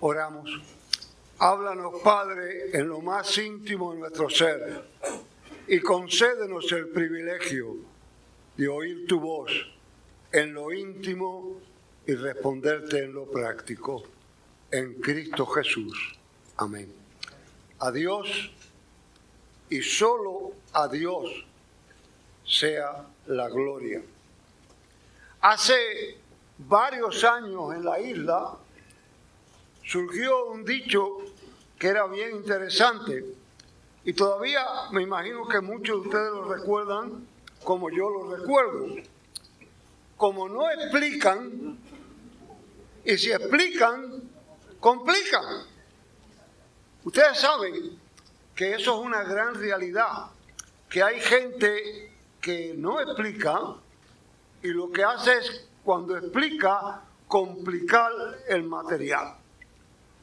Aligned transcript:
Oramos. 0.00 0.50
Háblanos, 1.38 2.00
Padre, 2.02 2.70
en 2.72 2.88
lo 2.88 3.00
más 3.00 3.36
íntimo 3.38 3.92
de 3.92 4.00
nuestro 4.00 4.28
ser 4.28 4.84
y 5.68 5.80
concédenos 5.80 6.70
el 6.72 6.88
privilegio 6.88 7.76
de 8.56 8.68
oír 8.68 9.06
tu 9.06 9.20
voz 9.20 9.50
en 10.32 10.54
lo 10.54 10.72
íntimo 10.72 11.60
y 12.06 12.14
responderte 12.14 13.04
en 13.04 13.14
lo 13.14 13.30
práctico. 13.30 14.02
En 14.70 14.94
Cristo 15.00 15.46
Jesús. 15.46 16.18
Amén. 16.56 16.92
A 17.78 17.90
Dios 17.90 18.50
y 19.70 19.80
solo 19.80 20.52
a 20.72 20.88
Dios 20.88 21.44
sea 22.44 23.06
la 23.26 23.48
gloria. 23.48 24.02
Hace 25.40 26.18
varios 26.58 27.24
años 27.24 27.74
en 27.74 27.84
la 27.84 28.00
isla 28.00 28.56
surgió 29.86 30.46
un 30.46 30.64
dicho 30.64 31.18
que 31.78 31.88
era 31.88 32.06
bien 32.06 32.36
interesante 32.36 33.24
y 34.04 34.12
todavía 34.12 34.64
me 34.92 35.02
imagino 35.02 35.46
que 35.48 35.60
muchos 35.60 36.02
de 36.02 36.08
ustedes 36.08 36.32
lo 36.32 36.44
recuerdan 36.44 37.26
como 37.64 37.90
yo 37.90 38.08
lo 38.08 38.36
recuerdo. 38.36 38.86
Como 40.16 40.48
no 40.48 40.70
explican, 40.70 41.78
y 43.04 43.18
si 43.18 43.32
explican, 43.32 44.22
complican. 44.80 45.44
Ustedes 47.04 47.38
saben 47.38 47.98
que 48.54 48.74
eso 48.74 48.98
es 48.98 49.06
una 49.06 49.24
gran 49.24 49.54
realidad, 49.54 50.30
que 50.88 51.02
hay 51.02 51.20
gente 51.20 52.12
que 52.40 52.74
no 52.76 53.00
explica 53.00 53.60
y 54.62 54.68
lo 54.68 54.90
que 54.90 55.04
hace 55.04 55.38
es, 55.38 55.68
cuando 55.84 56.16
explica, 56.16 57.02
complicar 57.28 58.12
el 58.48 58.62
material. 58.62 59.36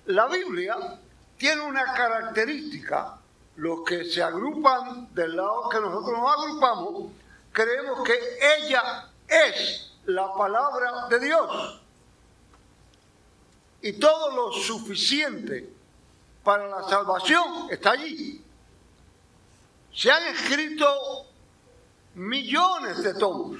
La 0.05 0.27
Biblia 0.27 0.99
tiene 1.37 1.61
una 1.61 1.93
característica, 1.93 3.17
los 3.55 3.83
que 3.83 4.05
se 4.05 4.21
agrupan 4.21 5.13
del 5.13 5.35
lado 5.35 5.69
que 5.69 5.79
nosotros 5.79 6.19
nos 6.19 6.37
agrupamos, 6.37 7.11
creemos 7.51 8.03
que 8.03 8.19
ella 8.57 9.09
es 9.27 9.93
la 10.05 10.33
palabra 10.33 11.07
de 11.09 11.19
Dios. 11.19 11.81
Y 13.81 13.93
todo 13.93 14.35
lo 14.35 14.51
suficiente 14.51 15.69
para 16.43 16.67
la 16.67 16.83
salvación 16.89 17.69
está 17.69 17.91
allí. 17.91 18.43
Se 19.93 20.11
han 20.11 20.25
escrito 20.27 21.27
millones 22.15 23.03
de 23.03 23.13
tomos 23.13 23.59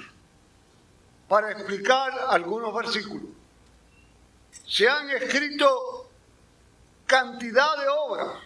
para 1.28 1.52
explicar 1.52 2.12
algunos 2.28 2.74
versículos. 2.74 3.28
Se 4.66 4.88
han 4.88 5.10
escrito 5.10 6.03
cantidad 7.06 7.76
de 7.78 7.88
obras, 7.88 8.38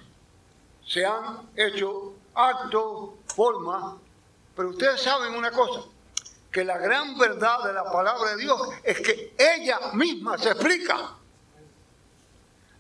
se 0.87 1.05
han 1.05 1.51
hecho 1.57 2.15
actos, 2.35 3.11
formas, 3.35 3.95
pero 4.57 4.71
ustedes 4.71 5.01
saben 5.01 5.35
una 5.35 5.51
cosa, 5.51 5.83
que 6.51 6.65
la 6.65 6.79
gran 6.79 7.19
verdad 7.19 7.63
de 7.65 7.73
la 7.73 7.85
palabra 7.85 8.31
de 8.31 8.37
Dios 8.39 8.61
es 8.83 9.01
que 9.01 9.35
ella 9.39 9.79
misma 9.93 10.39
se 10.39 10.51
explica. 10.51 11.15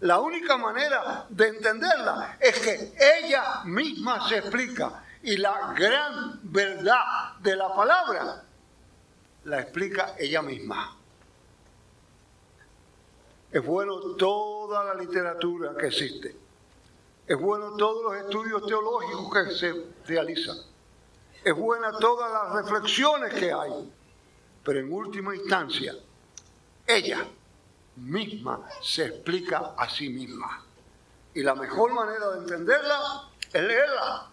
La 0.00 0.20
única 0.20 0.56
manera 0.56 1.26
de 1.28 1.48
entenderla 1.48 2.36
es 2.40 2.58
que 2.60 2.94
ella 2.98 3.62
misma 3.64 4.28
se 4.28 4.38
explica. 4.38 5.04
Y 5.22 5.36
la 5.36 5.74
gran 5.76 6.38
verdad 6.44 7.34
de 7.40 7.56
la 7.56 7.74
palabra 7.74 8.44
la 9.44 9.60
explica 9.60 10.14
ella 10.18 10.40
misma. 10.42 10.97
Es 13.50 13.64
bueno 13.64 13.98
toda 14.16 14.84
la 14.84 14.94
literatura 14.94 15.74
que 15.76 15.86
existe. 15.86 16.36
Es 17.26 17.38
bueno 17.38 17.76
todos 17.76 18.04
los 18.04 18.22
estudios 18.22 18.66
teológicos 18.66 19.32
que 19.32 19.54
se 19.54 19.86
realizan. 20.06 20.56
Es 21.42 21.54
buena 21.54 21.92
todas 21.92 22.30
las 22.30 22.64
reflexiones 22.64 23.32
que 23.32 23.52
hay. 23.52 23.92
Pero 24.62 24.80
en 24.80 24.92
última 24.92 25.34
instancia, 25.34 25.94
ella 26.86 27.26
misma 27.96 28.68
se 28.82 29.06
explica 29.06 29.74
a 29.76 29.88
sí 29.88 30.10
misma. 30.10 30.64
Y 31.32 31.42
la 31.42 31.54
mejor 31.54 31.92
manera 31.92 32.30
de 32.30 32.38
entenderla 32.40 33.30
es 33.52 33.62
leerla. 33.62 34.30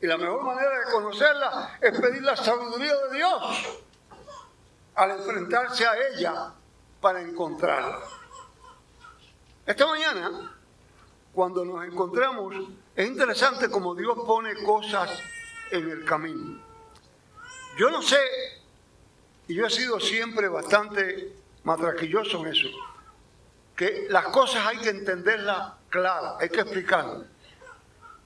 Y 0.00 0.06
la 0.06 0.16
mejor 0.16 0.42
manera 0.42 0.78
de 0.78 0.92
conocerla 0.92 1.78
es 1.80 2.00
pedir 2.00 2.22
la 2.22 2.36
sabiduría 2.36 2.94
de 2.94 3.16
Dios 3.16 3.80
al 4.94 5.10
enfrentarse 5.10 5.86
a 5.86 6.08
ella 6.08 6.52
para 7.06 7.22
encontrarla. 7.22 8.00
Esta 9.64 9.86
mañana, 9.86 10.52
cuando 11.32 11.64
nos 11.64 11.84
encontramos, 11.84 12.52
es 12.96 13.06
interesante 13.06 13.70
como 13.70 13.94
Dios 13.94 14.18
pone 14.26 14.60
cosas 14.64 15.16
en 15.70 15.88
el 15.88 16.04
camino. 16.04 16.60
Yo 17.78 17.92
no 17.92 18.02
sé, 18.02 18.18
y 19.46 19.54
yo 19.54 19.66
he 19.66 19.70
sido 19.70 20.00
siempre 20.00 20.48
bastante 20.48 21.36
matraquilloso 21.62 22.44
en 22.44 22.52
eso, 22.52 22.68
que 23.76 24.08
las 24.10 24.26
cosas 24.26 24.66
hay 24.66 24.78
que 24.78 24.90
entenderlas 24.90 25.74
claras, 25.88 26.40
hay 26.40 26.48
que 26.48 26.62
explicarlas. 26.62 27.22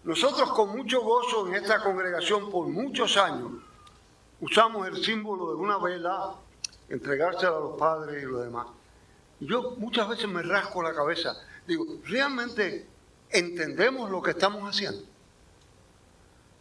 Nosotros 0.05 0.53
con 0.53 0.75
mucho 0.75 1.03
gozo 1.03 1.49
en 1.49 1.57
esta 1.57 1.83
congregación 1.83 2.51
por 2.51 2.67
muchos 2.67 3.19
años 3.19 3.53
usamos 4.41 4.89
el 4.89 5.05
símbolo 5.05 5.51
de 5.51 5.57
una 5.57 5.77
vela, 5.77 6.35
entregársela 6.91 7.57
a 7.57 7.61
los 7.61 7.79
padres 7.79 8.23
y 8.23 8.27
lo 8.27 8.41
demás. 8.41 8.67
Yo 9.39 9.77
muchas 9.79 10.09
veces 10.09 10.29
me 10.29 10.43
rasco 10.43 10.83
la 10.83 10.93
cabeza, 10.93 11.35
digo, 11.67 11.87
¿realmente 12.05 12.87
entendemos 13.31 14.11
lo 14.11 14.21
que 14.21 14.33
estamos 14.33 14.69
haciendo? 14.69 15.03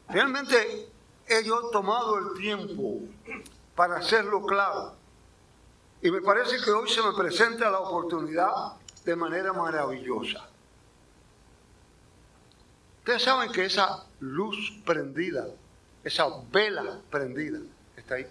¿Realmente 0.07 0.89
he 1.27 1.43
yo 1.43 1.69
tomado 1.71 2.17
el 2.17 2.39
tiempo 2.39 2.99
para 3.75 3.97
hacerlo 3.97 4.45
claro? 4.45 4.93
Y 6.01 6.09
me 6.09 6.21
parece 6.21 6.63
que 6.63 6.71
hoy 6.71 6.89
se 6.89 7.01
me 7.01 7.11
presenta 7.11 7.69
la 7.69 7.79
oportunidad 7.79 8.73
de 9.03 9.15
manera 9.15 9.51
maravillosa. 9.51 10.47
Ustedes 12.99 13.23
saben 13.23 13.51
que 13.51 13.65
esa 13.65 14.05
luz 14.19 14.79
prendida, 14.85 15.47
esa 16.03 16.27
vela 16.51 17.01
prendida, 17.09 17.59
está 17.97 18.15
ahí, 18.15 18.27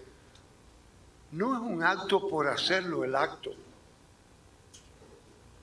no 1.31 1.53
es 1.53 1.61
un 1.61 1.83
acto 1.83 2.27
por 2.27 2.47
hacerlo 2.47 3.03
el 3.03 3.15
acto. 3.15 3.51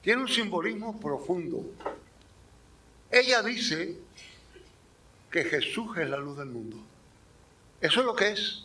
Tiene 0.00 0.22
un 0.22 0.28
simbolismo 0.28 1.00
profundo. 1.00 1.65
Ella 3.10 3.43
dice 3.43 3.99
que 5.31 5.44
Jesús 5.44 5.97
es 5.99 6.09
la 6.09 6.19
luz 6.19 6.38
del 6.38 6.47
mundo. 6.47 6.76
Eso 7.81 8.00
es 8.00 8.06
lo 8.06 8.15
que 8.15 8.28
es. 8.31 8.65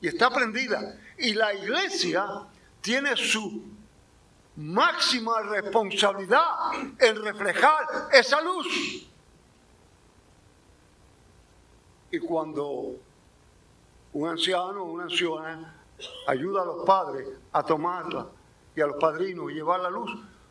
Y 0.00 0.08
está 0.08 0.30
prendida. 0.30 0.98
Y 1.18 1.32
la 1.32 1.54
iglesia 1.54 2.26
tiene 2.80 3.16
su 3.16 3.64
máxima 4.56 5.40
responsabilidad 5.42 6.44
en 6.98 7.22
reflejar 7.22 8.08
esa 8.12 8.40
luz. 8.40 9.08
Y 12.10 12.18
cuando 12.18 12.96
un 14.18 14.28
anciano 14.28 14.82
o 14.82 14.84
una 14.84 15.04
anciana 15.04 15.74
ayuda 16.26 16.62
a 16.62 16.64
los 16.64 16.84
padres 16.84 17.28
a 17.52 17.62
tomarla 17.62 18.26
y 18.74 18.80
a 18.80 18.86
los 18.88 18.96
padrinos 18.96 19.52
y 19.52 19.54
llevar 19.54 19.78
la 19.78 19.90
luz, 19.90 20.10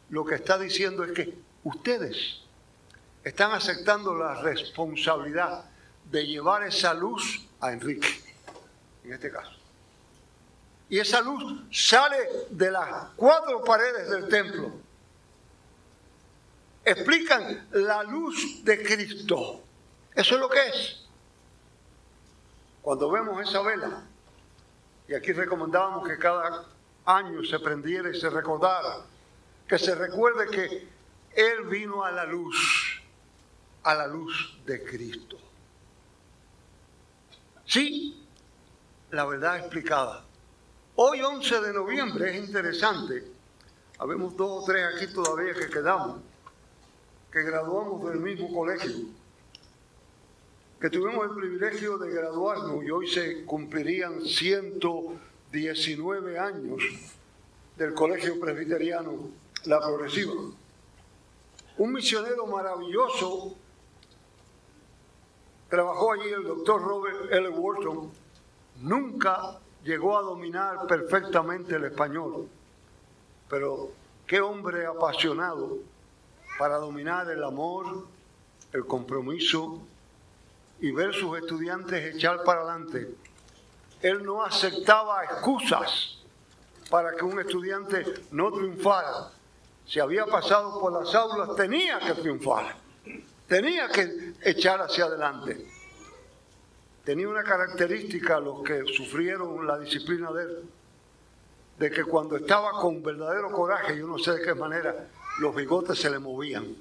lo 0.10 0.24
que 0.24 0.36
está 0.36 0.58
diciendo 0.58 1.04
es 1.04 1.12
que 1.12 1.38
ustedes 1.66 2.44
están 3.26 3.52
aceptando 3.52 4.16
la 4.16 4.42
responsabilidad 4.42 5.66
de 6.10 6.26
llevar 6.26 6.64
esa 6.64 6.94
luz 6.94 7.46
a 7.60 7.74
Enrique, 7.74 8.08
en 9.04 9.14
este 9.14 9.30
caso. 9.30 9.52
Y 10.90 11.00
esa 11.00 11.20
luz 11.20 11.64
sale 11.70 12.18
de 12.50 12.72
las 12.72 13.10
cuatro 13.18 13.66
paredes 13.66 14.10
del 14.10 14.30
templo. 14.30 14.72
Explican 16.86 17.68
la 17.72 18.02
luz 18.04 18.64
de 18.64 18.82
Cristo. 18.82 19.62
Eso 20.16 20.36
es 20.36 20.40
lo 20.40 20.48
que 20.48 20.68
es. 20.68 21.07
Cuando 22.88 23.12
vemos 23.12 23.42
esa 23.42 23.62
vela, 23.64 24.02
y 25.10 25.14
aquí 25.14 25.34
recomendábamos 25.34 26.08
que 26.08 26.18
cada 26.18 26.64
año 27.04 27.44
se 27.44 27.60
prendiera 27.60 28.10
y 28.10 28.18
se 28.18 28.30
recordara, 28.30 29.02
que 29.68 29.78
se 29.78 29.94
recuerde 29.94 30.48
que 30.50 30.88
Él 31.36 31.66
vino 31.70 32.06
a 32.06 32.14
la 32.14 32.24
luz, 32.24 33.02
a 33.84 33.94
la 33.94 34.08
luz 34.08 34.58
de 34.66 34.86
Cristo. 34.86 35.38
Sí, 37.66 38.26
la 39.12 39.26
verdad 39.26 39.58
explicada. 39.58 40.24
Hoy 40.96 41.22
11 41.22 41.60
de 41.60 41.74
noviembre 41.74 42.38
es 42.38 42.48
interesante, 42.48 43.30
habemos 44.00 44.38
dos 44.38 44.64
o 44.64 44.66
tres 44.66 44.96
aquí 44.96 45.14
todavía 45.14 45.54
que 45.54 45.70
quedamos, 45.70 46.22
que 47.34 47.44
graduamos 47.44 48.10
del 48.10 48.22
mismo 48.22 48.50
colegio, 48.50 49.08
que 50.80 50.92
tuvimos 50.92 51.26
el 51.26 51.32
privilegio 51.36 51.98
de 51.98 52.12
graduarnos 52.12 52.84
y 52.84 52.92
hoy 52.92 53.08
se 53.08 53.44
cumplirían 53.46 54.22
119 54.22 56.38
años 56.38 56.84
del 57.76 57.96
colegio 57.96 58.40
presbiteriano 58.40 59.32
la 59.66 59.80
progresiva. 59.80 60.36
Un 61.78 61.94
misionero 61.94 62.46
maravilloso 62.46 63.56
trabajó 65.68 66.14
allí 66.14 66.30
el 66.30 66.44
doctor 66.44 66.80
Robert 66.82 67.32
L. 67.32 67.50
Wharton, 67.50 68.12
nunca 68.82 69.60
llegó 69.84 70.18
a 70.18 70.22
dominar 70.22 70.88
perfectamente 70.88 71.76
el 71.76 71.86
español, 71.86 72.48
pero 73.50 73.92
qué 74.26 74.42
hombre 74.42 74.86
apasionado 74.86 75.78
para 76.60 76.78
dominar 76.78 77.30
el 77.30 77.44
amor, 77.44 78.06
el 78.74 78.86
compromiso 78.86 79.82
y 80.80 80.92
ver 80.92 81.14
sus 81.14 81.38
estudiantes 81.38 82.16
echar 82.16 82.44
para 82.44 82.62
adelante. 82.62 83.16
Él 84.02 84.24
no 84.24 84.44
aceptaba 84.44 85.24
excusas 85.24 86.20
para 86.90 87.16
que 87.16 87.26
un 87.26 87.40
estudiante 87.40 88.06
no 88.32 88.52
triunfara. 88.52 89.32
Si 89.86 90.00
había 90.00 90.26
pasado 90.26 90.80
por 90.80 90.92
las 90.92 91.14
aulas, 91.16 91.56
tenía 91.56 92.00
que 92.00 92.14
triunfar, 92.14 92.76
tenía 93.48 93.88
que 93.88 94.34
echar 94.42 94.82
hacia 94.82 95.06
adelante. 95.06 95.66
Tenía 97.04 97.30
una 97.30 97.44
característica, 97.44 98.40
los 98.40 98.64
que 98.64 98.84
sufrieron 98.94 99.66
la 99.66 99.80
disciplina 99.80 100.30
de 100.32 100.44
él, 100.44 100.70
de 101.80 101.90
que 101.90 102.04
cuando 102.04 102.36
estaba 102.36 102.72
con 102.72 103.02
verdadero 103.02 103.50
coraje, 103.50 103.98
yo 103.98 104.06
no 104.08 104.20
sé 104.20 104.34
de 104.34 104.42
qué 104.42 104.54
manera, 104.54 105.08
los 105.40 105.56
bigotes 105.56 105.98
se 105.98 106.10
le 106.10 106.20
movían. 106.20 106.76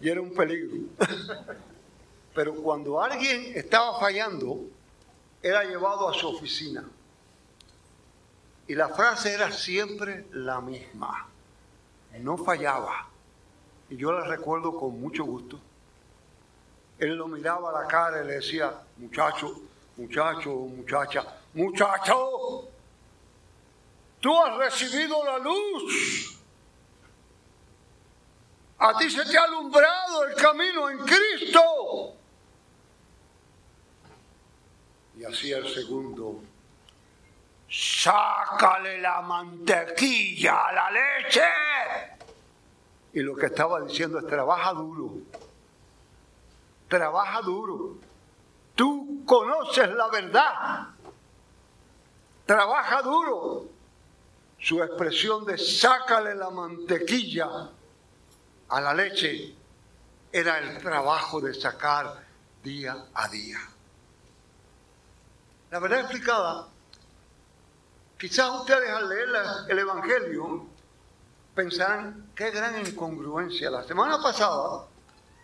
Y 0.00 0.08
era 0.08 0.20
un 0.20 0.32
peligro. 0.32 0.76
Pero 2.34 2.54
cuando 2.54 3.00
alguien 3.00 3.52
estaba 3.54 3.98
fallando, 4.00 4.60
era 5.40 5.62
llevado 5.62 6.08
a 6.08 6.14
su 6.14 6.28
oficina. 6.28 6.84
Y 8.66 8.74
la 8.74 8.88
frase 8.88 9.32
era 9.32 9.52
siempre 9.52 10.26
la 10.32 10.60
misma. 10.60 11.28
No 12.18 12.36
fallaba. 12.36 13.08
Y 13.90 13.96
yo 13.96 14.12
la 14.12 14.24
recuerdo 14.24 14.76
con 14.76 15.00
mucho 15.00 15.24
gusto. 15.24 15.60
Él 16.98 17.14
lo 17.14 17.28
miraba 17.28 17.70
a 17.70 17.82
la 17.82 17.88
cara 17.88 18.22
y 18.22 18.26
le 18.26 18.34
decía, 18.34 18.72
muchacho, 18.96 19.60
muchacho, 19.96 20.50
muchacha, 20.50 21.24
muchacho, 21.52 22.68
tú 24.20 24.36
has 24.40 24.56
recibido 24.56 25.24
la 25.24 25.38
luz. 25.38 26.40
A 28.78 28.96
ti 28.96 29.10
se 29.10 29.24
te 29.24 29.36
ha 29.36 29.42
alumbrado 29.44 30.24
el 30.24 30.34
camino 30.34 30.90
en 30.90 30.98
Cristo. 30.98 32.14
Y 35.24 35.26
así 35.26 35.52
el 35.52 35.66
segundo, 35.72 36.42
sácale 37.66 39.00
la 39.00 39.22
mantequilla 39.22 40.66
a 40.66 40.72
la 40.72 40.90
leche. 40.90 41.40
Y 43.14 43.20
lo 43.20 43.34
que 43.34 43.46
estaba 43.46 43.80
diciendo 43.80 44.18
es, 44.18 44.26
trabaja 44.26 44.74
duro, 44.74 45.14
trabaja 46.88 47.40
duro. 47.40 47.96
Tú 48.74 49.22
conoces 49.24 49.88
la 49.94 50.08
verdad, 50.08 50.88
trabaja 52.44 53.00
duro. 53.00 53.64
Su 54.58 54.82
expresión 54.82 55.46
de 55.46 55.56
sácale 55.56 56.34
la 56.34 56.50
mantequilla 56.50 57.70
a 58.68 58.80
la 58.80 58.92
leche 58.92 59.54
era 60.30 60.58
el 60.58 60.82
trabajo 60.82 61.40
de 61.40 61.54
sacar 61.54 62.26
día 62.62 63.06
a 63.14 63.28
día. 63.28 63.73
La 65.74 65.80
verdad 65.80 65.98
explicada, 66.02 66.68
quizás 68.16 68.48
ustedes 68.60 68.88
al 68.90 69.08
leer 69.08 69.28
el 69.68 69.76
Evangelio 69.80 70.68
pensarán 71.52 72.30
qué 72.32 72.52
gran 72.52 72.86
incongruencia. 72.86 73.72
La 73.72 73.82
semana 73.82 74.22
pasada 74.22 74.84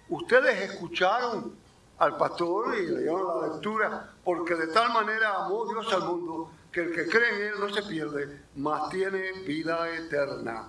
ustedes 0.09 0.71
escucharon 0.71 1.57
al 1.99 2.17
pastor 2.17 2.77
y 2.77 2.87
leyeron 2.87 3.41
la 3.41 3.49
lectura, 3.49 4.11
porque 4.23 4.55
de 4.55 4.69
tal 4.69 4.93
manera 4.93 5.47
amó 5.47 5.67
Dios 5.67 5.93
al 5.93 6.05
mundo 6.05 6.53
que 6.71 6.83
el 6.83 6.95
que 6.95 7.09
cree 7.09 7.31
en 7.31 7.53
Él 7.53 7.55
no 7.59 7.75
se 7.75 7.83
pierde, 7.83 8.43
mas 8.55 8.89
tiene 8.89 9.33
vida 9.33 9.91
eterna 9.91 10.69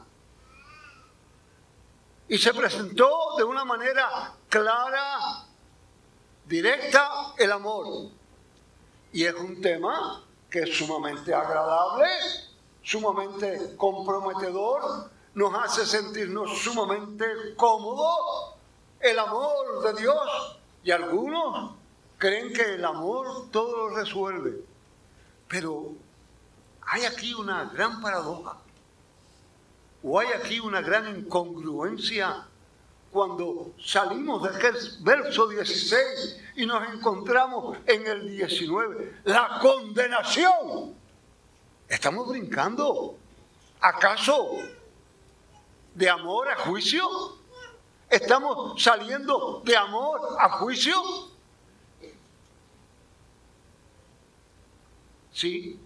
y 2.28 2.40
se 2.40 2.52
presentó 2.52 3.36
de 3.38 3.44
una 3.44 3.63
manera 3.63 4.34
clara, 4.50 5.46
directa, 6.48 7.36
el 7.38 7.52
amor. 7.52 8.20
Y 9.13 9.25
es 9.25 9.34
un 9.36 9.62
tema 9.62 10.24
que 10.50 10.60
es 10.60 10.78
sumamente 10.78 11.34
agradable, 11.34 12.08
sumamente 12.81 13.75
comprometedor, 13.78 15.10
nos 15.34 15.54
hace 15.56 15.86
sentirnos 15.86 16.60
sumamente 16.60 17.25
cómodos. 17.56 18.56
El 19.00 19.18
amor 19.18 19.84
de 19.84 20.02
Dios. 20.02 20.60
Y 20.84 20.92
algunos 20.92 21.75
creen 22.18 22.54
que 22.54 22.75
el 22.75 22.86
amor 22.86 23.50
todo 23.52 23.90
lo 23.90 23.96
resuelve. 23.96 24.63
Pero 25.48 25.94
hay 26.88 27.06
aquí 27.06 27.34
una 27.34 27.66
gran 27.66 28.02
paradoja. 28.02 28.58
¿O 30.04 30.19
hay 30.19 30.28
aquí 30.28 30.60
una 30.60 30.81
gran 30.81 31.08
incongruencia 31.16 32.48
cuando 33.12 33.74
salimos 33.78 34.44
de 34.44 34.58
aquel 34.58 34.75
verso 35.02 35.48
16 35.48 36.42
y 36.56 36.66
nos 36.66 36.94
encontramos 36.94 37.78
en 37.86 38.08
el 38.08 38.30
19? 38.30 39.22
La 39.25 39.60
condenación. 39.62 40.96
¿Estamos 41.90 42.30
brincando? 42.30 43.18
¿Acaso 43.81 44.60
de 45.94 46.10
amor 46.10 46.50
a 46.50 46.56
juicio? 46.56 47.06
¿Estamos 48.10 48.81
saliendo 48.81 49.62
de 49.66 49.75
amor 49.75 50.22
a 50.40 50.50
juicio? 50.60 50.96
Sí. 55.34 55.80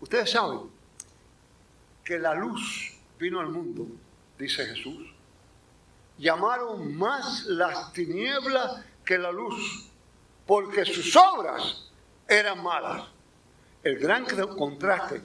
Ustedes 0.00 0.30
saben 0.30 0.70
que 2.04 2.18
la 2.18 2.34
luz 2.34 2.94
vino 3.18 3.40
al 3.40 3.48
mundo, 3.48 3.86
dice 4.38 4.66
Jesús, 4.66 5.14
llamaron 6.18 6.96
más 6.96 7.44
las 7.46 7.92
tinieblas 7.92 8.84
que 9.04 9.18
la 9.18 9.32
luz, 9.32 9.90
porque 10.46 10.84
sus 10.84 11.14
obras 11.16 11.90
eran 12.28 12.62
malas. 12.62 13.08
El 13.82 13.98
gran 13.98 14.24
contraste 14.56 15.20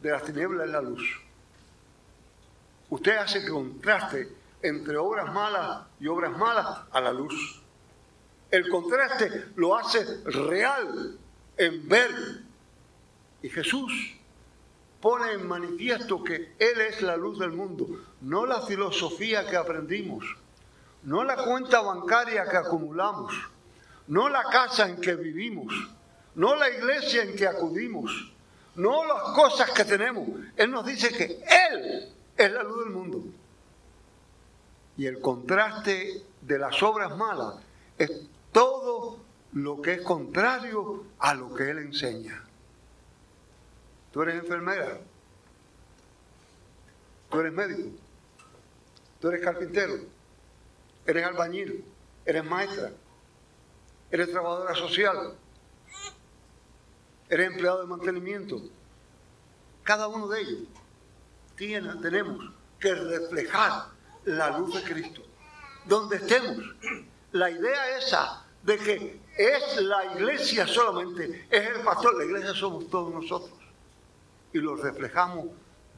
de 0.00 0.10
las 0.10 0.22
tinieblas 0.24 0.66
es 0.66 0.72
la 0.72 0.82
luz. 0.82 1.20
Usted 2.90 3.16
hace 3.16 3.48
contraste 3.48 4.28
entre 4.62 4.96
obras 4.96 5.32
malas 5.32 5.86
y 6.00 6.06
obras 6.06 6.36
malas 6.36 6.80
a 6.90 7.00
la 7.00 7.12
luz. 7.12 7.62
El 8.50 8.68
contraste 8.68 9.46
lo 9.56 9.76
hace 9.76 10.22
real 10.24 11.18
en 11.56 11.88
ver. 11.88 12.42
Y 13.42 13.48
Jesús 13.48 13.92
pone 15.02 15.32
en 15.32 15.46
manifiesto 15.46 16.22
que 16.22 16.54
Él 16.60 16.80
es 16.80 17.02
la 17.02 17.16
luz 17.16 17.38
del 17.38 17.50
mundo, 17.50 17.88
no 18.20 18.46
la 18.46 18.62
filosofía 18.62 19.44
que 19.44 19.56
aprendimos, 19.56 20.24
no 21.02 21.24
la 21.24 21.44
cuenta 21.44 21.80
bancaria 21.80 22.48
que 22.48 22.56
acumulamos, 22.56 23.34
no 24.06 24.28
la 24.28 24.44
casa 24.44 24.88
en 24.88 25.00
que 25.00 25.16
vivimos, 25.16 25.74
no 26.36 26.54
la 26.54 26.70
iglesia 26.70 27.24
en 27.24 27.34
que 27.34 27.48
acudimos, 27.48 28.32
no 28.76 29.04
las 29.04 29.34
cosas 29.34 29.72
que 29.72 29.84
tenemos. 29.84 30.28
Él 30.56 30.70
nos 30.70 30.86
dice 30.86 31.10
que 31.10 31.24
Él 31.70 32.08
es 32.36 32.52
la 32.52 32.62
luz 32.62 32.84
del 32.84 32.94
mundo. 32.94 33.24
Y 34.96 35.06
el 35.06 35.20
contraste 35.20 36.22
de 36.40 36.58
las 36.58 36.80
obras 36.80 37.16
malas 37.16 37.56
es 37.98 38.10
todo 38.52 39.18
lo 39.52 39.82
que 39.82 39.94
es 39.94 40.02
contrario 40.02 41.06
a 41.18 41.34
lo 41.34 41.52
que 41.52 41.70
Él 41.70 41.78
enseña. 41.78 42.44
Tú 44.12 44.22
eres 44.22 44.36
enfermera. 44.36 45.00
Tú 47.30 47.40
eres 47.40 47.52
médico. 47.52 47.88
Tú 49.20 49.28
eres 49.28 49.42
carpintero. 49.42 49.94
Eres 51.06 51.26
albañil. 51.26 51.84
Eres 52.26 52.44
maestra. 52.44 52.92
Eres 54.10 54.30
trabajadora 54.30 54.74
social. 54.74 55.34
Eres 57.30 57.46
empleado 57.46 57.80
de 57.80 57.86
mantenimiento. 57.86 58.60
Cada 59.82 60.08
uno 60.08 60.28
de 60.28 60.42
ellos 60.42 60.68
tiene, 61.56 61.94
tenemos 62.02 62.52
que 62.78 62.94
reflejar 62.94 63.86
la 64.24 64.58
luz 64.58 64.74
de 64.74 64.82
Cristo. 64.82 65.22
Donde 65.86 66.16
estemos. 66.16 66.58
La 67.32 67.50
idea 67.50 67.96
esa 67.96 68.44
de 68.62 68.76
que 68.76 69.20
es 69.38 69.80
la 69.80 70.14
iglesia 70.14 70.66
solamente, 70.66 71.46
es 71.50 71.66
el 71.68 71.80
pastor, 71.80 72.14
la 72.18 72.26
iglesia 72.26 72.52
somos 72.52 72.90
todos 72.90 73.12
nosotros 73.12 73.61
y 74.52 74.58
lo 74.58 74.76
reflejamos 74.76 75.46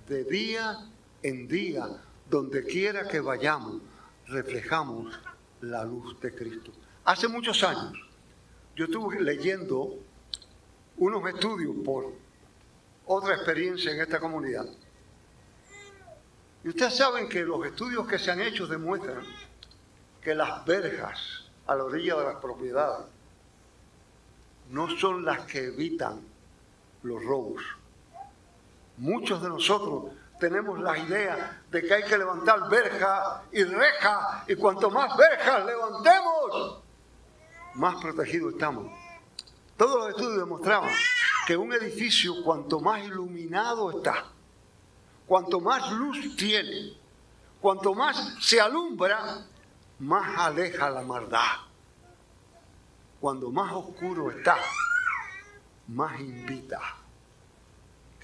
de 0.09 0.25
día 0.25 0.79
en 1.23 1.49
día, 1.49 1.87
donde 2.29 2.65
quiera 2.65 3.09
que 3.09 3.21
vayamos, 3.21 3.81
reflejamos 4.27 5.19
la 5.61 5.85
luz 5.85 6.21
de 6.21 6.35
Cristo. 6.35 6.73
Hace 7.05 7.29
muchos 7.29 7.63
años, 7.65 7.93
yo 8.77 8.87
estuve 8.87 9.21
leyendo 9.21 9.99
unos 10.99 11.29
estudios 11.29 11.75
por 11.85 12.13
otra 13.07 13.35
experiencia 13.35 13.93
en 13.93 14.01
esta 14.01 14.19
comunidad 14.19 14.67
Y 16.63 16.69
ustedes 16.69 16.97
saben 16.97 17.29
que 17.29 17.45
los 17.45 17.67
estudios 17.67 18.07
que 18.07 18.19
se 18.19 18.31
han 18.31 18.41
hecho 18.41 18.67
demuestran 18.67 19.23
que 20.23 20.35
las 20.35 20.65
verjas 20.65 21.51
a 21.67 21.75
la 21.75 21.85
orilla 21.85 22.17
de 22.17 22.25
las 22.25 22.37
propiedades 22.37 23.07
no 24.71 24.89
son 24.97 25.25
las 25.25 25.41
que 25.41 25.65
evitan 25.67 26.23
los 27.03 27.23
robos. 27.23 27.63
Muchos 28.97 29.43
de 29.43 29.49
nosotros 29.49 30.13
tenemos 30.39 30.79
la 30.81 30.97
idea 30.99 31.63
de 31.71 31.83
que 31.83 31.95
hay 31.95 32.03
que 32.05 32.19
levantar 32.19 32.69
verjas 32.69 33.43
y 33.53 33.65
rejas, 33.65 34.49
y 34.49 34.55
cuanto 34.57 34.91
más 34.91 35.17
verjas 35.17 35.65
levantemos, 35.65 36.83
más 37.75 37.97
protegidos 38.01 38.53
estamos. 38.53 38.87
Todos 39.77 39.99
los 39.99 40.09
estudios 40.11 40.39
demostraban 40.39 40.91
que 41.47 41.57
un 41.57 41.73
edificio, 41.73 42.43
cuanto 42.45 42.81
más 42.81 43.03
iluminado 43.03 43.91
está, 43.91 44.27
cuanto 45.27 45.61
más 45.61 45.91
luz 45.93 46.37
tiene, 46.37 46.97
cuanto 47.61 47.95
más 47.95 48.37
se 48.41 48.61
alumbra, 48.61 49.45
más 49.99 50.39
aleja 50.39 50.91
la 50.91 51.03
maldad. 51.03 51.41
Cuando 53.21 53.51
más 53.51 53.73
oscuro 53.73 54.31
está, 54.31 54.57
más 55.89 56.21
invita. 56.21 56.81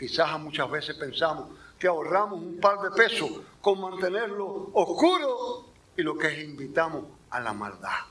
Quizás 0.01 0.41
muchas 0.41 0.71
veces 0.71 0.97
pensamos 0.97 1.51
que 1.79 1.87
ahorramos 1.87 2.41
un 2.41 2.59
par 2.59 2.81
de 2.81 2.91
pesos 2.91 3.31
con 3.61 3.83
mantenerlo 3.83 4.71
oscuro 4.73 5.67
y 5.95 6.01
lo 6.01 6.17
que 6.17 6.29
es 6.29 6.43
invitamos 6.43 7.05
a 7.29 7.39
la 7.39 7.53
maldad. 7.53 8.07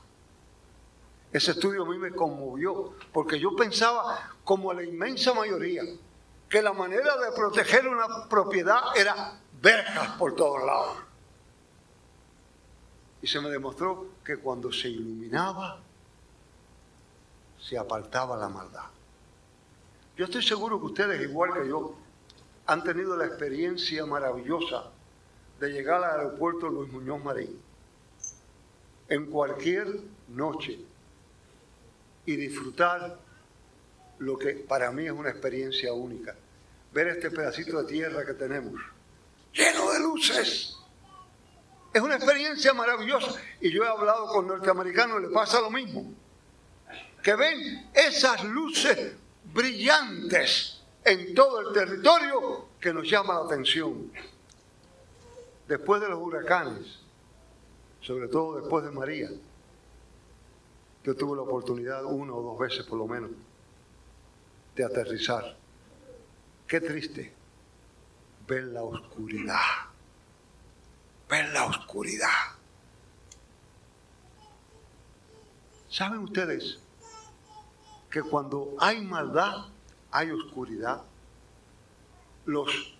Ese 1.32 1.50
estudio 1.50 1.82
a 1.82 1.88
mí 1.88 1.98
me 1.98 2.12
conmovió 2.12 2.94
porque 3.12 3.40
yo 3.40 3.56
pensaba, 3.56 4.36
como 4.44 4.72
la 4.72 4.84
inmensa 4.84 5.34
mayoría, 5.34 5.82
que 6.48 6.62
la 6.62 6.72
manera 6.72 7.16
de 7.16 7.32
proteger 7.32 7.88
una 7.88 8.28
propiedad 8.28 8.96
era 8.96 9.40
verjas 9.60 10.10
por 10.10 10.36
todos 10.36 10.64
lados. 10.64 10.96
Y 13.20 13.26
se 13.26 13.40
me 13.40 13.50
demostró 13.50 14.10
que 14.24 14.36
cuando 14.36 14.70
se 14.70 14.90
iluminaba, 14.90 15.80
se 17.58 17.76
apartaba 17.76 18.36
la 18.36 18.48
maldad. 18.48 18.99
Yo 20.20 20.26
estoy 20.26 20.42
seguro 20.42 20.78
que 20.78 20.84
ustedes, 20.84 21.22
igual 21.22 21.54
que 21.54 21.66
yo, 21.66 21.96
han 22.66 22.84
tenido 22.84 23.16
la 23.16 23.24
experiencia 23.24 24.04
maravillosa 24.04 24.90
de 25.58 25.72
llegar 25.72 26.04
al 26.04 26.20
aeropuerto 26.20 26.68
Luis 26.68 26.92
Muñoz 26.92 27.24
Marín 27.24 27.58
en 29.08 29.30
cualquier 29.30 29.88
noche 30.28 30.78
y 32.26 32.36
disfrutar 32.36 33.18
lo 34.18 34.36
que 34.36 34.56
para 34.56 34.90
mí 34.90 35.06
es 35.06 35.12
una 35.12 35.30
experiencia 35.30 35.94
única. 35.94 36.36
Ver 36.92 37.06
este 37.06 37.30
pedacito 37.30 37.82
de 37.82 37.88
tierra 37.90 38.26
que 38.26 38.34
tenemos, 38.34 38.78
lleno 39.54 39.90
de 39.90 40.00
luces. 40.00 40.76
Es 41.94 42.02
una 42.02 42.16
experiencia 42.16 42.74
maravillosa. 42.74 43.40
Y 43.58 43.70
yo 43.70 43.84
he 43.84 43.88
hablado 43.88 44.26
con 44.26 44.46
norteamericanos 44.46 45.18
y 45.18 45.28
le 45.28 45.30
pasa 45.30 45.62
lo 45.62 45.70
mismo. 45.70 46.12
Que 47.22 47.34
ven 47.36 47.90
esas 47.94 48.44
luces 48.44 49.14
brillantes 49.52 50.82
en 51.04 51.34
todo 51.34 51.60
el 51.60 51.74
territorio 51.74 52.68
que 52.80 52.92
nos 52.92 53.08
llama 53.08 53.34
la 53.34 53.46
atención. 53.46 54.12
Después 55.66 56.00
de 56.00 56.08
los 56.08 56.18
huracanes, 56.20 57.00
sobre 58.00 58.28
todo 58.28 58.60
después 58.60 58.84
de 58.84 58.90
María, 58.90 59.30
yo 61.04 61.16
tuve 61.16 61.36
la 61.36 61.42
oportunidad 61.42 62.04
una 62.04 62.34
o 62.34 62.42
dos 62.42 62.58
veces 62.58 62.84
por 62.84 62.98
lo 62.98 63.06
menos 63.06 63.30
de 64.74 64.84
aterrizar. 64.84 65.56
Qué 66.66 66.80
triste 66.80 67.32
ver 68.46 68.64
la 68.64 68.82
oscuridad, 68.82 69.56
ver 71.28 71.48
la 71.50 71.66
oscuridad. 71.66 72.28
¿Saben 75.88 76.20
ustedes 76.20 76.78
que 78.10 78.22
cuando 78.22 78.74
hay 78.78 79.02
maldad, 79.02 79.66
hay 80.10 80.30
oscuridad? 80.30 81.02
Los 82.44 82.96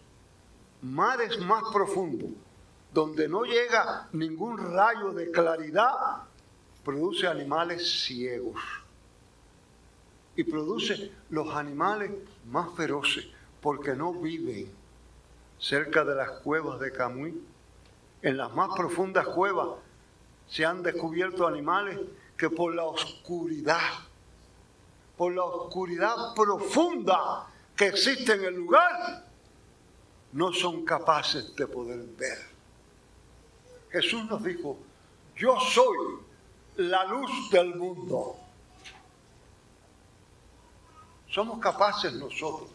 mares 0.83 1.39
más 1.41 1.65
profundos, 1.73 2.31
donde 2.93 3.29
no 3.29 3.45
llega 3.45 4.09
ningún 4.13 4.57
rayo 4.59 5.13
de 5.13 5.31
claridad, 5.31 6.25
produce 6.85 7.27
animales 7.27 8.05
ciegos 8.05 8.61
y 10.37 10.45
produce 10.45 11.13
los 11.29 11.55
animales 11.55 12.13
más 12.47 12.75
feroces 12.75 13.27
porque 13.61 13.95
no 13.95 14.15
viven 14.15 14.71
cerca 15.59 16.05
de 16.05 16.15
las 16.15 16.31
cuevas 16.41 16.81
de 16.81 16.93
Camuy. 16.93 17.41
En 18.23 18.37
las 18.37 18.53
más 18.55 18.71
profundas 18.77 19.27
cuevas 19.29 19.69
se 20.49 20.65
han 20.65 20.83
descubierto 20.83 21.47
animales 21.47 21.99
que 22.37 22.49
por 22.49 22.75
la 22.75 22.85
oscuridad, 22.85 23.79
por 25.21 25.35
la 25.35 25.45
oscuridad 25.45 26.35
profunda 26.35 27.47
que 27.77 27.89
existe 27.89 28.33
en 28.33 28.43
el 28.43 28.55
lugar, 28.55 29.23
no 30.33 30.51
son 30.51 30.83
capaces 30.83 31.55
de 31.55 31.67
poder 31.67 31.99
ver. 32.17 32.39
Jesús 33.91 34.25
nos 34.31 34.43
dijo, 34.43 34.79
yo 35.37 35.61
soy 35.61 36.21
la 36.77 37.05
luz 37.05 37.51
del 37.51 37.75
mundo. 37.75 38.35
Somos 41.29 41.59
capaces 41.59 42.15
nosotros, 42.15 42.73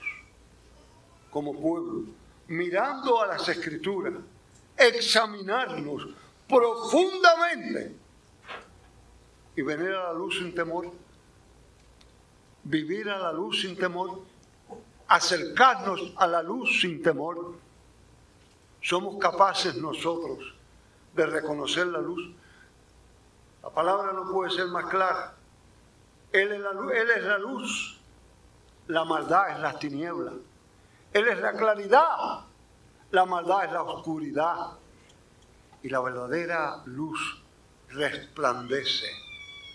como 1.32 1.60
pueblo, 1.60 2.04
mirando 2.46 3.24
a 3.24 3.25
las 3.25 3.50
escrituras, 3.50 4.14
examinarnos 4.78 6.10
profundamente 6.48 7.96
y 9.56 9.64
venir 9.64 9.90
a 9.90 10.04
la 10.04 10.14
luz 10.14 10.38
sin 10.38 10.54
temor, 10.54 11.05
vivir 12.65 13.10
a 13.10 13.17
la 13.17 13.31
luz 13.31 13.62
sin 13.62 13.75
temor, 13.75 14.22
acercarnos 15.07 16.13
a 16.17 16.27
la 16.27 16.43
luz 16.43 16.81
sin 16.81 17.01
temor. 17.01 17.55
Somos 18.81 19.17
capaces 19.17 19.75
nosotros 19.77 20.53
de 21.15 21.25
reconocer 21.25 21.88
la 21.88 22.00
luz 22.00 22.36
la 23.65 23.72
palabra 23.72 24.13
no 24.13 24.31
puede 24.31 24.51
ser 24.51 24.67
más 24.67 24.86
clara. 24.86 25.34
Él 26.31 26.51
es 26.51 26.60
la 26.60 26.72
luz, 26.72 26.93
él 26.93 27.10
es 27.10 27.24
la, 27.24 27.38
luz. 27.39 28.00
la 28.86 29.03
maldad 29.03 29.50
es 29.50 29.60
las 29.60 29.79
tinieblas. 29.79 30.36
Él 31.12 31.27
es 31.27 31.39
la 31.39 31.53
claridad, 31.53 32.41
la 33.10 33.25
maldad 33.25 33.65
es 33.65 33.72
la 33.72 33.81
oscuridad. 33.81 34.77
Y 35.81 35.89
la 35.89 36.00
verdadera 36.00 36.84
luz 36.86 37.41
resplandece 37.89 39.07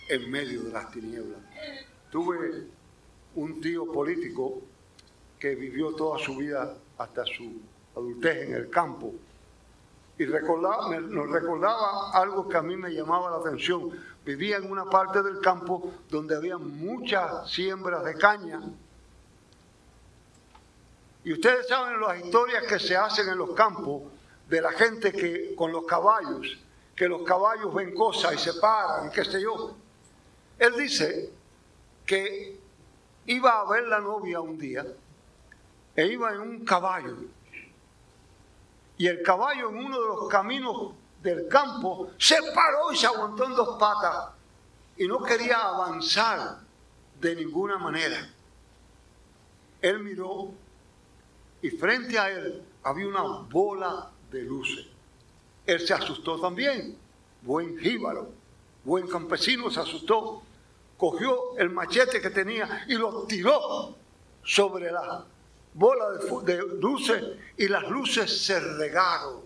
en 0.08 0.30
medio 0.30 0.62
de 0.62 0.70
las 0.70 0.88
tinieblas. 0.92 1.40
Tuve 2.12 2.68
un 3.36 3.60
tío 3.60 3.90
político 3.92 4.60
que 5.38 5.54
vivió 5.54 5.94
toda 5.94 6.18
su 6.18 6.36
vida 6.36 6.76
hasta 6.98 7.24
su 7.24 7.60
adultez 7.94 8.48
en 8.48 8.54
el 8.54 8.70
campo 8.70 9.14
y 10.20 10.26
recordaba, 10.26 10.94
nos 10.98 11.30
recordaba 11.30 12.10
algo 12.12 12.46
que 12.46 12.58
a 12.58 12.60
mí 12.60 12.76
me 12.76 12.90
llamaba 12.90 13.30
la 13.30 13.36
atención. 13.38 13.90
Vivía 14.22 14.58
en 14.58 14.70
una 14.70 14.84
parte 14.84 15.22
del 15.22 15.40
campo 15.40 15.94
donde 16.10 16.36
había 16.36 16.58
muchas 16.58 17.50
siembras 17.50 18.04
de 18.04 18.14
caña. 18.16 18.60
Y 21.24 21.32
ustedes 21.32 21.66
saben 21.68 21.98
las 22.02 22.22
historias 22.22 22.64
que 22.64 22.78
se 22.78 22.94
hacen 22.98 23.30
en 23.30 23.38
los 23.38 23.54
campos 23.54 24.02
de 24.46 24.60
la 24.60 24.72
gente 24.72 25.10
que 25.10 25.54
con 25.54 25.72
los 25.72 25.86
caballos, 25.86 26.58
que 26.94 27.08
los 27.08 27.22
caballos 27.22 27.74
ven 27.74 27.94
cosas 27.94 28.34
y 28.34 28.38
se 28.38 28.60
paran, 28.60 29.10
qué 29.10 29.24
sé 29.24 29.40
yo. 29.40 29.74
Él 30.58 30.74
dice 30.76 31.32
que 32.04 32.59
iba 33.26 33.60
a 33.60 33.64
ver 33.70 33.84
la 33.84 34.00
novia 34.00 34.40
un 34.40 34.58
día 34.58 34.84
e 35.96 36.06
iba 36.06 36.32
en 36.32 36.40
un 36.40 36.64
caballo 36.64 37.16
y 38.96 39.06
el 39.06 39.22
caballo 39.22 39.70
en 39.70 39.76
uno 39.76 40.00
de 40.00 40.06
los 40.06 40.28
caminos 40.28 40.92
del 41.22 41.48
campo 41.48 42.10
se 42.18 42.36
paró 42.54 42.92
y 42.92 42.96
se 42.96 43.06
aguantó 43.06 43.44
en 43.44 43.54
dos 43.54 43.78
patas 43.78 44.34
y 44.96 45.06
no 45.06 45.22
quería 45.22 45.58
avanzar 45.58 46.58
de 47.18 47.34
ninguna 47.34 47.78
manera. 47.78 48.30
Él 49.80 50.00
miró 50.00 50.52
y 51.62 51.70
frente 51.70 52.18
a 52.18 52.30
él 52.30 52.62
había 52.82 53.08
una 53.08 53.22
bola 53.22 54.10
de 54.30 54.42
luces. 54.42 54.86
Él 55.66 55.80
se 55.80 55.94
asustó 55.94 56.38
también, 56.38 56.98
buen 57.42 57.78
jíbaro, 57.78 58.30
buen 58.84 59.06
campesino 59.06 59.70
se 59.70 59.80
asustó, 59.80 60.42
cogió 61.00 61.56
el 61.56 61.70
machete 61.70 62.20
que 62.20 62.28
tenía 62.28 62.84
y 62.86 62.94
lo 62.94 63.22
tiró 63.22 63.96
sobre 64.44 64.92
la 64.92 65.24
bola 65.72 66.10
de, 66.44 66.58
luces 66.78 67.24
y 67.56 67.68
las 67.68 67.88
luces 67.88 68.44
se 68.44 68.60
regaron 68.60 69.40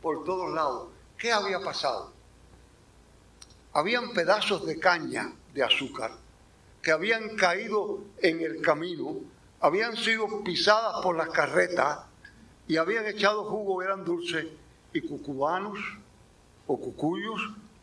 por 0.00 0.22
todos 0.22 0.54
lados. 0.54 0.90
¿Qué 1.18 1.32
había 1.32 1.60
pasado? 1.60 2.12
Habían 3.72 4.12
pedazos 4.12 4.64
de 4.64 4.78
caña 4.78 5.32
de 5.52 5.64
azúcar 5.64 6.12
que 6.80 6.92
habían 6.92 7.34
caído 7.36 7.98
en 8.18 8.40
el 8.40 8.60
camino, 8.60 9.16
habían 9.60 9.96
sido 9.96 10.44
pisadas 10.44 11.02
por 11.02 11.16
las 11.16 11.30
carretas 11.30 11.98
y 12.68 12.76
habían 12.76 13.06
echado 13.06 13.44
jugo, 13.44 13.82
eran 13.82 14.04
dulces, 14.04 14.46
y 14.92 15.00
cucubanos 15.00 15.78
o 16.66 16.78
cucuyos 16.78 17.40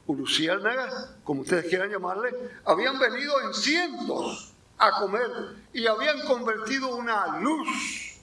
o 0.10 0.16
luciérnagas, 0.16 1.18
como 1.24 1.42
ustedes 1.42 1.68
quieran 1.68 1.92
llamarle, 1.92 2.34
habían 2.66 2.98
venido 2.98 3.40
en 3.42 3.54
cientos 3.54 4.52
a 4.80 5.00
comer 5.00 5.30
y 5.72 5.86
habían 5.86 6.26
convertido 6.26 6.96
una 6.96 7.38
luz, 7.38 8.20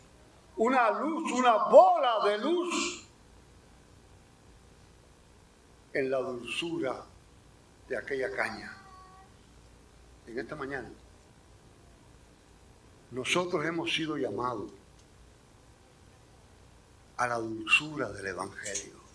una 0.56 0.90
luz, 0.90 1.30
una 1.30 1.68
bola 1.68 2.28
de 2.28 2.38
luz 2.38 3.06
en 5.92 6.10
la 6.10 6.18
dulzura 6.18 7.04
de 7.88 7.96
aquella 7.96 8.32
caña. 8.34 8.76
En 10.26 10.36
esta 10.40 10.56
mañana, 10.56 10.90
nosotros 13.12 13.64
hemos 13.64 13.94
sido 13.94 14.16
llamados 14.16 14.72
a 17.16 17.28
la 17.28 17.36
dulzura 17.36 18.10
del 18.10 18.26
Evangelio. 18.26 19.05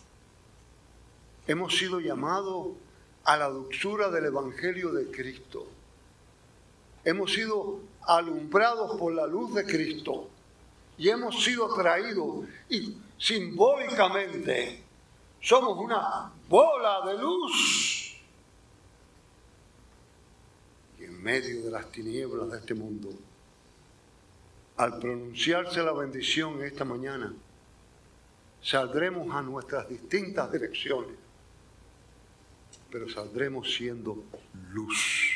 Hemos 1.51 1.77
sido 1.77 2.00
llamados 2.00 2.77
a 3.25 3.36
la 3.36 3.50
dulzura 3.50 4.10
del 4.10 4.24
Evangelio 4.24 4.93
de 4.93 5.12
Cristo. 5.12 5.67
Hemos 7.03 7.34
sido 7.34 7.81
alumbrados 8.03 8.98
por 8.98 9.13
la 9.13 9.27
luz 9.27 9.53
de 9.53 9.65
Cristo 9.65 10.29
y 10.98 11.10
hemos 11.10 11.43
sido 11.43 11.75
traídos 11.75 12.46
y 12.70 12.96
simbólicamente 13.17 14.81
somos 15.41 15.77
una 15.77 16.31
bola 16.48 17.05
de 17.08 17.17
luz. 17.17 18.15
Y 21.01 21.03
en 21.03 21.22
medio 21.22 21.65
de 21.65 21.70
las 21.70 21.91
tinieblas 21.91 22.50
de 22.50 22.60
este 22.60 22.74
mundo, 22.74 23.10
al 24.77 25.00
pronunciarse 25.00 25.84
la 25.84 25.91
bendición 25.91 26.63
esta 26.63 26.86
mañana, 26.86 27.34
saldremos 28.62 29.36
a 29.36 29.41
nuestras 29.41 29.89
distintas 29.89 30.50
direcciones, 30.50 31.17
pero 32.91 33.10
saldremos 33.10 33.74
siendo 33.74 34.24
luz, 34.71 35.31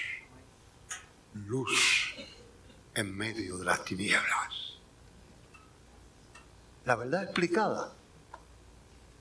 luz 1.34 2.16
en 2.94 3.16
medio 3.16 3.58
de 3.58 3.66
las 3.66 3.84
tinieblas. 3.86 4.78
La 6.86 6.96
verdad 6.96 7.24
explicada 7.24 7.94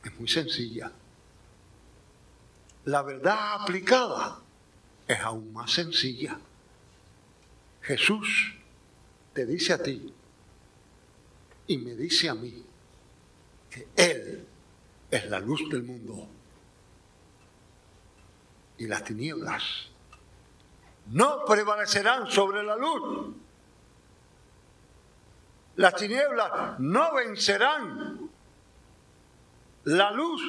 es 0.04 0.18
muy 0.18 0.28
sencilla. 0.28 0.92
La 2.84 3.02
verdad 3.02 3.62
aplicada 3.62 4.40
es 5.08 5.18
aún 5.20 5.52
más 5.52 5.72
sencilla. 5.72 6.38
Jesús 7.80 8.54
te 9.32 9.46
dice 9.46 9.72
a 9.72 9.82
ti 9.82 10.12
y 11.66 11.78
me 11.78 11.94
dice 11.94 12.28
a 12.28 12.34
mí, 12.34 12.64
que 13.70 13.88
Él 13.96 14.46
es 15.10 15.30
la 15.30 15.40
luz 15.40 15.68
del 15.70 15.82
mundo. 15.82 16.28
Y 18.78 18.86
las 18.86 19.04
tinieblas 19.04 19.88
no 21.06 21.44
prevalecerán 21.44 22.30
sobre 22.30 22.62
la 22.62 22.76
luz. 22.76 23.34
Las 25.76 25.94
tinieblas 25.96 26.78
no 26.78 27.14
vencerán. 27.14 28.30
La 29.84 30.10
luz 30.12 30.42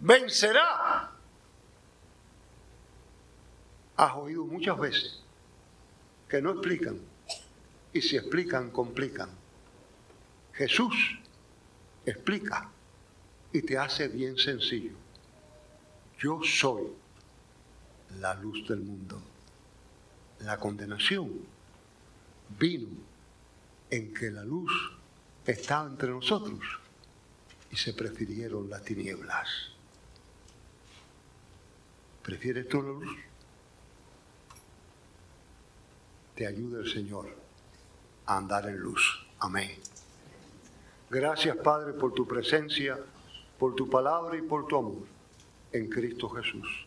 vencerá. 0.00 1.10
Has 3.96 4.12
oído 4.14 4.44
muchas 4.44 4.78
veces 4.78 5.20
que 6.28 6.42
no 6.42 6.50
explican 6.50 7.00
y 7.92 8.02
si 8.02 8.16
explican, 8.16 8.70
complican. 8.70 9.30
Jesús 10.52 10.94
explica 12.04 12.70
y 13.52 13.62
te 13.62 13.78
hace 13.78 14.08
bien 14.08 14.36
sencillo. 14.36 14.92
Yo 16.18 16.40
soy 16.42 16.92
la 18.20 18.34
luz 18.34 18.66
del 18.68 18.80
mundo. 18.80 19.20
La 20.40 20.58
condenación 20.58 21.30
vino 22.58 22.88
en 23.90 24.12
que 24.12 24.30
la 24.30 24.44
luz 24.44 24.72
estaba 25.46 25.88
entre 25.88 26.10
nosotros 26.10 26.60
y 27.70 27.76
se 27.76 27.92
prefirieron 27.92 28.68
las 28.68 28.82
tinieblas. 28.82 29.48
¿Prefieres 32.22 32.68
tú 32.68 32.82
la 32.82 32.88
luz? 32.88 33.16
Te 36.34 36.46
ayuda 36.46 36.80
el 36.80 36.90
Señor 36.90 37.36
a 38.26 38.38
andar 38.38 38.68
en 38.68 38.78
luz. 38.78 39.26
Amén. 39.38 39.78
Gracias, 41.10 41.56
Padre, 41.58 41.92
por 41.92 42.12
tu 42.12 42.26
presencia, 42.26 42.98
por 43.58 43.74
tu 43.74 43.88
palabra 43.88 44.36
y 44.36 44.42
por 44.42 44.66
tu 44.66 44.76
amor 44.76 45.06
en 45.72 45.88
Cristo 45.88 46.28
Jesús. 46.30 46.83